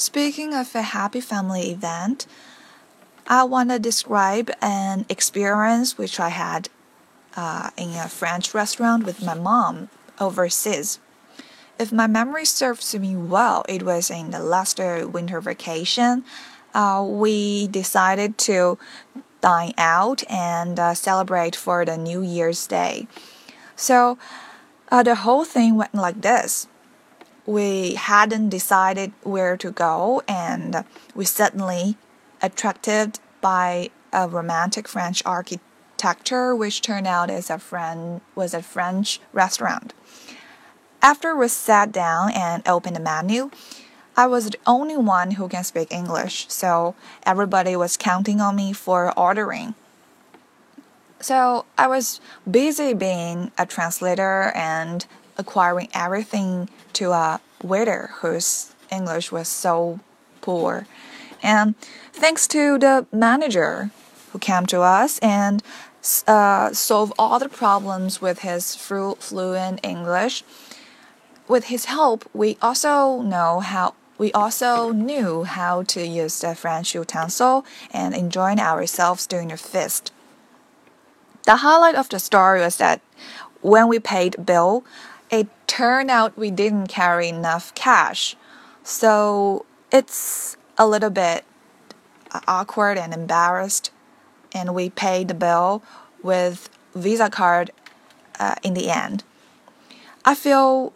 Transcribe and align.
Speaking 0.00 0.54
of 0.54 0.74
a 0.74 0.80
happy 0.80 1.20
family 1.20 1.70
event, 1.70 2.26
I 3.26 3.44
want 3.44 3.68
to 3.68 3.78
describe 3.78 4.50
an 4.62 5.04
experience 5.10 5.98
which 5.98 6.18
I 6.18 6.30
had 6.30 6.70
uh, 7.36 7.68
in 7.76 7.90
a 7.90 8.08
French 8.08 8.54
restaurant 8.54 9.04
with 9.04 9.22
my 9.22 9.34
mom 9.34 9.90
overseas. 10.18 11.00
If 11.78 11.92
my 11.92 12.06
memory 12.06 12.46
serves 12.46 12.94
me 12.98 13.14
well, 13.14 13.62
it 13.68 13.82
was 13.82 14.08
in 14.10 14.30
the 14.30 14.38
last 14.38 14.78
winter 14.78 15.38
vacation. 15.38 16.24
Uh, 16.72 17.04
we 17.06 17.66
decided 17.66 18.38
to 18.48 18.78
dine 19.42 19.74
out 19.76 20.24
and 20.30 20.80
uh, 20.80 20.94
celebrate 20.94 21.54
for 21.54 21.84
the 21.84 21.98
New 21.98 22.22
Year's 22.22 22.66
Day. 22.66 23.06
So 23.76 24.16
uh, 24.90 25.02
the 25.02 25.16
whole 25.16 25.44
thing 25.44 25.76
went 25.76 25.94
like 25.94 26.22
this. 26.22 26.68
We 27.46 27.94
hadn't 27.94 28.50
decided 28.50 29.12
where 29.22 29.56
to 29.56 29.70
go, 29.70 30.22
and 30.28 30.84
we 31.14 31.24
suddenly 31.24 31.96
attracted 32.42 33.18
by 33.40 33.90
a 34.12 34.28
romantic 34.28 34.86
French 34.88 35.22
architecture, 35.24 36.54
which 36.54 36.82
turned 36.82 37.06
out 37.06 37.30
as 37.30 37.50
a 37.50 37.58
friend 37.58 38.20
was 38.34 38.54
a 38.54 38.62
French 38.62 39.20
restaurant. 39.32 39.94
After 41.02 41.34
we 41.34 41.48
sat 41.48 41.92
down 41.92 42.32
and 42.32 42.62
opened 42.68 42.96
the 42.96 43.00
menu, 43.00 43.50
I 44.16 44.26
was 44.26 44.50
the 44.50 44.58
only 44.66 44.96
one 44.96 45.32
who 45.32 45.48
can 45.48 45.64
speak 45.64 45.90
English, 45.90 46.46
so 46.48 46.94
everybody 47.24 47.74
was 47.74 47.96
counting 47.96 48.40
on 48.40 48.56
me 48.56 48.72
for 48.74 49.18
ordering. 49.18 49.74
So 51.20 51.64
I 51.78 51.86
was 51.86 52.20
busy 52.50 52.92
being 52.92 53.50
a 53.56 53.64
translator 53.66 54.52
and 54.54 55.06
acquiring 55.40 55.88
everything 55.92 56.68
to 56.94 57.10
a 57.10 57.40
waiter 57.62 58.10
whose 58.20 58.74
English 58.92 59.32
was 59.32 59.48
so 59.48 60.00
poor. 60.40 60.86
And 61.42 61.74
thanks 62.12 62.46
to 62.48 62.78
the 62.78 63.06
manager 63.12 63.90
who 64.32 64.38
came 64.38 64.66
to 64.66 64.80
us 64.80 65.18
and 65.18 65.62
uh, 66.26 66.72
solved 66.72 67.12
all 67.18 67.38
the 67.38 67.48
problems 67.48 68.20
with 68.20 68.40
his 68.40 68.74
fluent 68.74 69.80
English. 69.82 70.44
With 71.48 71.64
his 71.64 71.86
help, 71.86 72.28
we 72.32 72.56
also 72.62 73.22
know 73.22 73.60
how 73.60 73.94
we 74.18 74.30
also 74.32 74.92
knew 74.92 75.44
how 75.44 75.82
to 75.84 76.06
use 76.06 76.40
the 76.40 76.54
French 76.54 76.94
utensil 76.94 77.64
and 77.90 78.14
enjoyed 78.14 78.60
ourselves 78.60 79.26
during 79.26 79.48
the 79.48 79.56
feast. 79.56 80.12
The 81.46 81.56
highlight 81.56 81.94
of 81.94 82.10
the 82.10 82.18
story 82.18 82.60
was 82.60 82.76
that 82.76 83.00
when 83.62 83.88
we 83.88 83.98
paid 83.98 84.44
bill, 84.44 84.84
it 85.30 85.48
turned 85.66 86.10
out 86.10 86.36
we 86.36 86.50
didn't 86.50 86.88
carry 86.88 87.28
enough 87.28 87.74
cash. 87.74 88.36
So 88.82 89.64
it's 89.92 90.56
a 90.76 90.86
little 90.86 91.10
bit 91.10 91.44
awkward 92.46 92.98
and 92.98 93.12
embarrassed, 93.12 93.90
and 94.52 94.74
we 94.74 94.90
paid 94.90 95.28
the 95.28 95.34
bill 95.34 95.82
with 96.22 96.68
Visa 96.94 97.30
card 97.30 97.70
uh, 98.38 98.56
in 98.62 98.74
the 98.74 98.90
end. 98.90 99.24
I 100.24 100.34
feel 100.34 100.92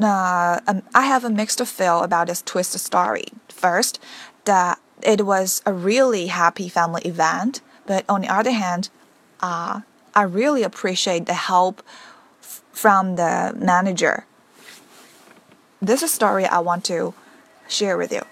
uh, 0.00 0.60
um, 0.66 0.82
I 0.94 1.02
have 1.02 1.24
a 1.24 1.30
mixed 1.30 1.64
feel 1.66 2.02
about 2.02 2.26
this 2.28 2.42
twist 2.42 2.78
story. 2.78 3.24
First, 3.48 3.98
that 4.44 4.78
it 5.02 5.24
was 5.24 5.62
a 5.66 5.72
really 5.72 6.26
happy 6.26 6.68
family 6.68 7.02
event, 7.02 7.60
but 7.86 8.04
on 8.08 8.22
the 8.22 8.28
other 8.28 8.52
hand, 8.52 8.90
uh, 9.40 9.80
I 10.14 10.22
really 10.22 10.62
appreciate 10.62 11.26
the 11.26 11.34
help 11.34 11.82
from 12.72 13.16
the 13.16 13.54
manager. 13.56 14.24
This 15.80 16.02
is 16.02 16.10
a 16.10 16.14
story 16.14 16.44
I 16.46 16.58
want 16.58 16.84
to 16.86 17.14
share 17.68 17.96
with 17.96 18.12
you. 18.12 18.22